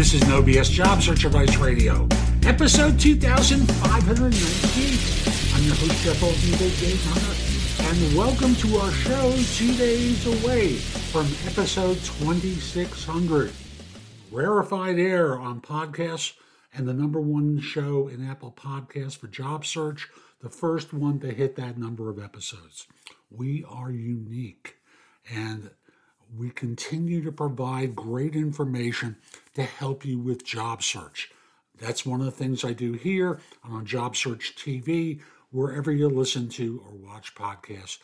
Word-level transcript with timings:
This 0.00 0.14
is 0.14 0.26
No 0.26 0.42
BS 0.42 0.70
Job 0.70 1.02
Search 1.02 1.26
Advice 1.26 1.58
Radio, 1.58 2.08
episode 2.46 2.98
2519. 2.98 4.32
I'm 5.54 5.62
your 5.62 5.74
host, 5.74 6.02
Jeff 6.02 6.22
Altman, 6.22 6.58
Big 6.58 6.74
Game 6.80 6.96
Hunter, 7.02 7.36
and 7.86 8.16
welcome 8.16 8.54
to 8.54 8.78
our 8.78 8.90
show 8.92 9.30
two 9.56 9.76
days 9.76 10.24
away 10.24 10.76
from 10.76 11.26
episode 11.46 11.98
2600. 11.98 13.52
Rarefied 14.30 14.98
air 14.98 15.38
on 15.38 15.60
podcasts 15.60 16.32
and 16.72 16.88
the 16.88 16.94
number 16.94 17.20
one 17.20 17.60
show 17.60 18.08
in 18.08 18.26
Apple 18.26 18.52
Podcasts 18.52 19.18
for 19.18 19.28
job 19.28 19.66
search, 19.66 20.08
the 20.40 20.48
first 20.48 20.94
one 20.94 21.20
to 21.20 21.30
hit 21.30 21.56
that 21.56 21.76
number 21.76 22.08
of 22.08 22.18
episodes. 22.18 22.86
We 23.30 23.66
are 23.68 23.90
unique 23.90 24.78
and 25.30 25.70
we 26.36 26.50
continue 26.50 27.22
to 27.22 27.32
provide 27.32 27.96
great 27.96 28.36
information 28.36 29.16
to 29.54 29.62
help 29.62 30.04
you 30.04 30.18
with 30.18 30.44
job 30.44 30.82
search. 30.82 31.30
That's 31.78 32.06
one 32.06 32.20
of 32.20 32.26
the 32.26 32.32
things 32.32 32.64
I 32.64 32.72
do 32.72 32.92
here 32.92 33.40
on 33.64 33.86
Job 33.86 34.14
Search 34.14 34.54
TV, 34.54 35.20
wherever 35.50 35.90
you 35.90 36.08
listen 36.08 36.48
to 36.50 36.84
or 36.86 36.92
watch 36.92 37.34
podcasts. 37.34 37.98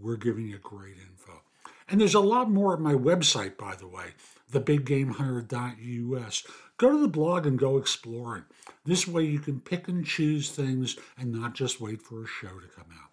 We're 0.00 0.16
giving 0.16 0.46
you 0.46 0.58
great 0.58 0.96
info. 0.96 1.42
And 1.88 2.00
there's 2.00 2.14
a 2.14 2.20
lot 2.20 2.50
more 2.50 2.72
at 2.74 2.80
my 2.80 2.94
website, 2.94 3.56
by 3.56 3.74
the 3.76 3.86
way, 3.88 4.14
thebiggamehunter.us. 4.52 6.44
Go 6.78 6.90
to 6.92 6.98
the 6.98 7.08
blog 7.08 7.46
and 7.46 7.58
go 7.58 7.78
exploring. 7.78 8.44
This 8.84 9.08
way 9.08 9.24
you 9.24 9.38
can 9.38 9.60
pick 9.60 9.88
and 9.88 10.04
choose 10.06 10.50
things 10.50 10.96
and 11.18 11.32
not 11.32 11.54
just 11.54 11.80
wait 11.80 12.02
for 12.02 12.22
a 12.22 12.28
show 12.28 12.48
to 12.60 12.68
come 12.68 12.90
out. 12.92 13.10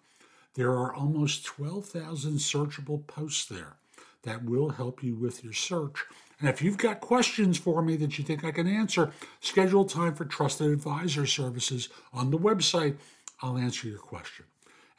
There 0.54 0.70
are 0.70 0.94
almost 0.94 1.44
12,000 1.44 2.34
searchable 2.34 3.06
posts 3.06 3.46
there 3.46 3.76
that 4.24 4.44
will 4.44 4.70
help 4.70 5.02
you 5.02 5.14
with 5.14 5.42
your 5.44 5.52
search. 5.52 6.04
And 6.40 6.48
if 6.48 6.60
you've 6.60 6.78
got 6.78 7.00
questions 7.00 7.58
for 7.58 7.82
me 7.82 7.96
that 7.96 8.18
you 8.18 8.24
think 8.24 8.44
I 8.44 8.50
can 8.50 8.66
answer, 8.66 9.12
schedule 9.40 9.84
time 9.84 10.14
for 10.14 10.24
Trusted 10.24 10.70
Advisor 10.70 11.26
Services 11.26 11.88
on 12.12 12.30
the 12.30 12.38
website. 12.38 12.96
I'll 13.40 13.56
answer 13.56 13.88
your 13.88 13.98
question. 13.98 14.46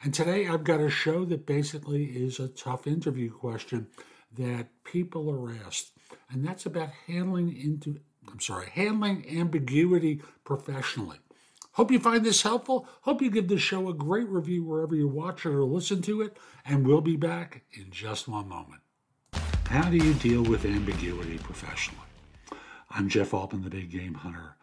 And 0.02 0.12
today 0.12 0.46
I've 0.46 0.64
got 0.64 0.80
a 0.80 0.90
show 0.90 1.24
that 1.26 1.46
basically 1.46 2.04
is 2.04 2.38
a 2.38 2.48
tough 2.48 2.86
interview 2.86 3.30
question 3.30 3.88
that 4.36 4.68
people 4.84 5.30
are 5.30 5.54
asked. 5.66 5.92
And 6.30 6.46
that's 6.46 6.66
about 6.66 6.90
handling 7.06 7.56
into 7.56 8.00
I'm 8.30 8.40
sorry, 8.40 8.68
handling 8.70 9.24
ambiguity 9.38 10.20
professionally. 10.44 11.18
Hope 11.72 11.90
you 11.90 11.98
find 11.98 12.24
this 12.24 12.42
helpful. 12.42 12.88
Hope 13.02 13.20
you 13.20 13.30
give 13.30 13.48
this 13.48 13.60
show 13.60 13.88
a 13.88 13.94
great 13.94 14.28
review 14.28 14.64
wherever 14.64 14.94
you 14.94 15.08
watch 15.08 15.44
it 15.44 15.50
or 15.50 15.64
listen 15.64 16.00
to 16.02 16.22
it. 16.22 16.36
And 16.64 16.86
we'll 16.86 17.02
be 17.02 17.16
back 17.16 17.62
in 17.72 17.90
just 17.90 18.28
one 18.28 18.48
moment. 18.48 18.80
How 19.68 19.90
do 19.90 19.96
you 19.96 20.14
deal 20.14 20.42
with 20.42 20.64
ambiguity 20.64 21.38
professionally? 21.38 22.06
I'm 22.88 23.08
Jeff 23.08 23.34
Altman, 23.34 23.64
the 23.64 23.68
Big 23.68 23.90
Game 23.90 24.14
Hunter. 24.14 24.54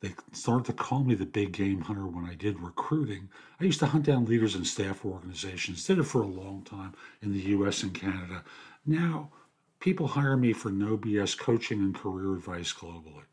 They 0.00 0.14
started 0.32 0.66
to 0.66 0.72
call 0.74 1.02
me 1.02 1.16
the 1.16 1.26
Big 1.26 1.50
Game 1.50 1.80
Hunter 1.80 2.06
when 2.06 2.24
I 2.24 2.34
did 2.34 2.60
recruiting. 2.60 3.28
I 3.60 3.64
used 3.64 3.80
to 3.80 3.86
hunt 3.86 4.06
down 4.06 4.24
leaders 4.24 4.54
and 4.54 4.64
staff 4.64 5.04
organizations, 5.04 5.84
did 5.84 5.98
it 5.98 6.04
for 6.04 6.22
a 6.22 6.26
long 6.26 6.62
time 6.62 6.94
in 7.20 7.32
the 7.32 7.40
US 7.56 7.82
and 7.82 7.92
Canada. 7.92 8.44
Now, 8.86 9.30
people 9.80 10.06
hire 10.06 10.36
me 10.36 10.52
for 10.52 10.70
no 10.70 10.96
BS 10.96 11.36
coaching 11.36 11.80
and 11.80 11.92
career 11.92 12.32
advice 12.32 12.72
globally. 12.72 13.24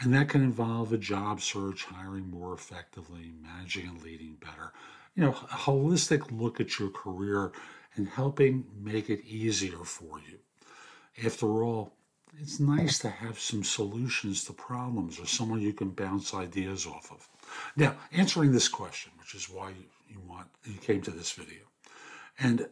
And 0.00 0.14
that 0.14 0.30
can 0.30 0.42
involve 0.42 0.90
a 0.90 0.98
job 0.98 1.42
search, 1.42 1.84
hiring 1.84 2.30
more 2.30 2.54
effectively, 2.54 3.34
managing 3.42 3.88
and 3.88 4.02
leading 4.02 4.38
better. 4.40 4.72
You 5.14 5.24
know, 5.24 5.30
a 5.32 5.54
holistic 5.54 6.32
look 6.32 6.60
at 6.60 6.78
your 6.78 6.88
career 6.88 7.52
and 7.98 8.08
helping 8.08 8.64
make 8.80 9.10
it 9.10 9.24
easier 9.24 9.84
for 9.84 10.18
you. 10.20 10.38
After 11.24 11.62
all, 11.62 11.92
it's 12.40 12.60
nice 12.60 12.98
to 13.00 13.10
have 13.10 13.38
some 13.38 13.64
solutions 13.64 14.44
to 14.44 14.52
problems 14.52 15.18
or 15.18 15.26
someone 15.26 15.60
you 15.60 15.72
can 15.72 15.90
bounce 15.90 16.34
ideas 16.34 16.86
off 16.86 17.10
of. 17.10 17.28
Now, 17.76 17.96
answering 18.12 18.52
this 18.52 18.68
question, 18.68 19.12
which 19.18 19.34
is 19.34 19.48
why 19.48 19.72
you, 20.08 20.20
want 20.26 20.46
you 20.64 20.74
came 20.74 21.02
to 21.02 21.10
this 21.10 21.32
video, 21.32 21.62
and 22.38 22.68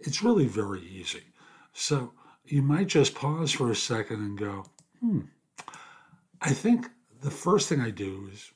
it's 0.00 0.22
really 0.22 0.46
very 0.46 0.82
easy. 0.82 1.22
So 1.72 2.12
you 2.46 2.62
might 2.62 2.86
just 2.86 3.14
pause 3.14 3.52
for 3.52 3.70
a 3.70 3.76
second 3.76 4.20
and 4.20 4.38
go, 4.38 4.64
hmm. 5.00 5.20
I 6.40 6.50
think 6.50 6.88
the 7.20 7.30
first 7.30 7.68
thing 7.68 7.80
I 7.80 7.90
do 7.90 8.28
is 8.32 8.52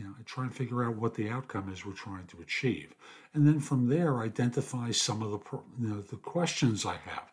you 0.00 0.06
know, 0.06 0.14
I 0.18 0.22
try 0.22 0.44
and 0.44 0.56
figure 0.56 0.82
out 0.82 0.96
what 0.96 1.14
the 1.14 1.28
outcome 1.28 1.70
is 1.70 1.84
we're 1.84 1.92
trying 1.92 2.26
to 2.28 2.40
achieve. 2.40 2.94
And 3.34 3.46
then 3.46 3.60
from 3.60 3.86
there, 3.86 4.20
identify 4.22 4.92
some 4.92 5.22
of 5.22 5.30
the, 5.30 5.58
you 5.78 5.88
know, 5.88 6.00
the 6.00 6.16
questions 6.16 6.86
I 6.86 6.96
have. 7.04 7.30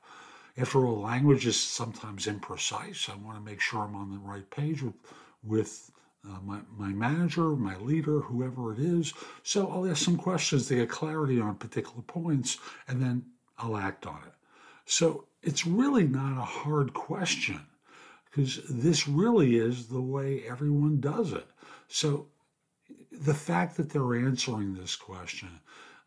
After 0.57 0.85
all, 0.85 0.99
language 0.99 1.47
is 1.47 1.57
sometimes 1.57 2.27
imprecise. 2.27 3.09
I 3.09 3.15
want 3.15 3.37
to 3.37 3.43
make 3.43 3.61
sure 3.61 3.79
I'm 3.79 3.95
on 3.95 4.11
the 4.11 4.17
right 4.17 4.49
page 4.49 4.81
with, 4.81 4.95
with 5.43 5.91
uh, 6.27 6.39
my, 6.43 6.59
my 6.75 6.89
manager, 6.89 7.55
my 7.55 7.77
leader, 7.77 8.19
whoever 8.19 8.73
it 8.73 8.79
is. 8.79 9.13
So 9.43 9.71
I'll 9.71 9.89
ask 9.89 10.03
some 10.03 10.17
questions 10.17 10.67
to 10.67 10.75
get 10.75 10.89
clarity 10.89 11.39
on 11.39 11.55
particular 11.55 12.01
points, 12.01 12.57
and 12.89 13.01
then 13.01 13.23
I'll 13.57 13.77
act 13.77 14.05
on 14.05 14.19
it. 14.27 14.33
So 14.83 15.23
it's 15.41 15.65
really 15.65 16.05
not 16.05 16.37
a 16.37 16.45
hard 16.45 16.93
question 16.93 17.61
because 18.25 18.59
this 18.69 19.07
really 19.07 19.55
is 19.55 19.87
the 19.87 20.01
way 20.01 20.43
everyone 20.45 20.99
does 20.99 21.31
it. 21.31 21.47
So 21.87 22.27
the 23.11 23.33
fact 23.33 23.77
that 23.77 23.89
they're 23.89 24.15
answering 24.15 24.73
this 24.73 24.95
question 24.95 25.49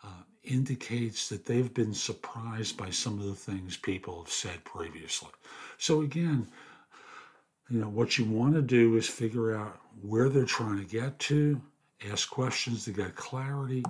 uh, 0.04 0.22
indicates 0.44 1.28
that 1.28 1.44
they've 1.46 1.72
been 1.72 1.94
surprised 1.94 2.76
by 2.76 2.90
some 2.90 3.18
of 3.18 3.26
the 3.26 3.34
things 3.34 3.76
people 3.76 4.22
have 4.22 4.32
said 4.32 4.64
previously. 4.64 5.30
So 5.78 6.02
again, 6.02 6.46
you 7.68 7.80
know, 7.80 7.88
what 7.88 8.18
you 8.18 8.24
want 8.24 8.54
to 8.54 8.62
do 8.62 8.96
is 8.96 9.06
figure 9.06 9.56
out 9.56 9.78
where 10.02 10.28
they're 10.28 10.44
trying 10.44 10.78
to 10.78 10.84
get 10.84 11.18
to, 11.20 11.60
ask 12.10 12.28
questions 12.30 12.84
to 12.84 12.92
get 12.92 13.14
clarity, 13.14 13.84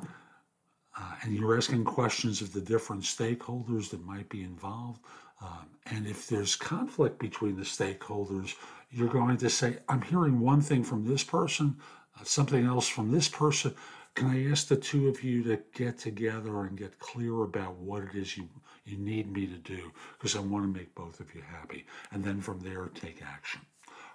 uh, 0.98 1.14
and 1.22 1.34
you're 1.34 1.56
asking 1.56 1.84
questions 1.84 2.42
of 2.42 2.52
the 2.52 2.60
different 2.60 3.02
stakeholders 3.02 3.90
that 3.90 4.04
might 4.04 4.28
be 4.28 4.42
involved. 4.42 5.00
Um, 5.40 5.66
and 5.86 6.06
if 6.06 6.26
there's 6.26 6.56
conflict 6.56 7.18
between 7.18 7.56
the 7.56 7.62
stakeholders, 7.62 8.54
you're 8.90 9.08
going 9.08 9.38
to 9.38 9.48
say, 9.48 9.78
I'm 9.88 10.02
hearing 10.02 10.40
one 10.40 10.60
thing 10.60 10.84
from 10.84 11.06
this 11.06 11.24
person, 11.24 11.76
Uh, 12.18 12.24
something 12.24 12.64
else 12.64 12.88
from 12.88 13.10
this 13.10 13.28
person. 13.28 13.74
Can 14.14 14.28
I 14.28 14.50
ask 14.50 14.68
the 14.68 14.76
two 14.76 15.08
of 15.08 15.22
you 15.22 15.42
to 15.44 15.58
get 15.74 15.98
together 15.98 16.64
and 16.64 16.76
get 16.76 16.98
clear 16.98 17.42
about 17.44 17.76
what 17.76 18.02
it 18.02 18.14
is 18.14 18.36
you, 18.36 18.48
you 18.84 18.98
need 18.98 19.32
me 19.32 19.46
to 19.46 19.56
do? 19.56 19.92
Because 20.18 20.34
I 20.36 20.40
want 20.40 20.64
to 20.64 20.78
make 20.78 20.94
both 20.94 21.20
of 21.20 21.34
you 21.34 21.42
happy. 21.42 21.86
And 22.10 22.24
then 22.24 22.40
from 22.40 22.60
there, 22.60 22.90
take 22.94 23.22
action. 23.22 23.60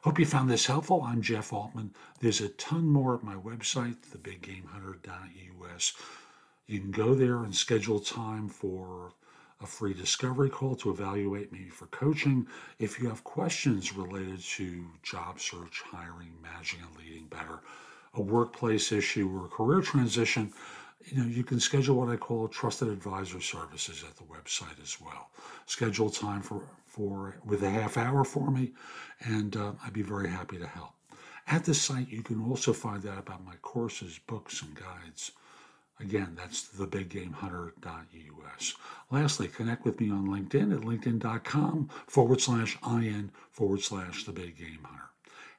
Hope 0.03 0.19
you 0.19 0.25
found 0.25 0.49
this 0.49 0.67
helpful. 0.67 1.01
I'm 1.03 1.21
Jeff 1.21 1.51
Altman. 1.51 1.91
There's 2.19 2.41
a 2.41 2.49
ton 2.49 2.87
more 2.87 3.15
at 3.15 3.23
my 3.23 3.35
website, 3.35 3.97
thebiggamehunter.us. 4.05 5.93
You 6.67 6.79
can 6.79 6.91
go 6.91 7.15
there 7.15 7.43
and 7.43 7.55
schedule 7.55 7.99
time 7.99 8.47
for 8.47 9.13
a 9.61 9.65
free 9.65 9.93
discovery 9.93 10.49
call 10.49 10.75
to 10.75 10.89
evaluate 10.89 11.51
me 11.51 11.69
for 11.69 11.85
coaching. 11.87 12.47
If 12.79 12.99
you 12.99 13.07
have 13.09 13.23
questions 13.23 13.95
related 13.95 14.41
to 14.41 14.85
job 15.03 15.39
search, 15.39 15.81
hiring, 15.81 16.33
managing, 16.41 16.81
and 16.81 16.97
leading 16.97 17.27
better, 17.27 17.61
a 18.13 18.21
workplace 18.21 18.91
issue, 18.91 19.29
or 19.33 19.45
a 19.45 19.49
career 19.49 19.81
transition, 19.81 20.53
you 21.05 21.17
know, 21.17 21.27
you 21.27 21.43
can 21.43 21.59
schedule 21.59 21.95
what 21.97 22.09
I 22.09 22.15
call 22.15 22.47
trusted 22.47 22.87
advisor 22.87 23.39
services 23.39 24.03
at 24.07 24.15
the 24.15 24.23
website 24.23 24.81
as 24.81 24.99
well. 24.99 25.29
Schedule 25.67 26.09
time 26.09 26.41
for, 26.41 26.63
for 26.85 27.35
with 27.45 27.63
a 27.63 27.69
half 27.69 27.97
hour 27.97 28.23
for 28.23 28.49
me, 28.49 28.73
and 29.19 29.55
uh, 29.55 29.73
I'd 29.85 29.93
be 29.93 30.01
very 30.01 30.29
happy 30.29 30.57
to 30.57 30.67
help. 30.67 30.91
At 31.47 31.63
the 31.63 31.75
site, 31.75 32.09
you 32.09 32.23
can 32.23 32.41
also 32.41 32.73
find 32.73 33.05
out 33.05 33.19
about 33.19 33.45
my 33.45 33.55
courses, 33.61 34.19
books, 34.25 34.63
and 34.63 34.73
guides. 34.73 35.31
Again, 35.99 36.35
that's 36.35 36.67
thebiggamehunter.us. 36.77 38.75
Lastly, 39.11 39.47
connect 39.47 39.85
with 39.85 39.99
me 40.01 40.11
on 40.11 40.27
LinkedIn 40.27 40.73
at 40.73 40.81
linkedin.com 40.81 41.89
forward 42.07 42.41
slash 42.41 42.77
in 42.85 43.31
forward 43.51 43.81
slash 43.81 44.25
the 44.25 44.33
big 44.33 44.57
game 44.57 44.79
hunter. 44.83 45.09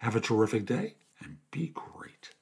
Have 0.01 0.15
a 0.17 0.21
terrific 0.21 0.67
day 0.67 0.97
and 1.21 1.39
be 1.51 1.69
great. 1.69 2.36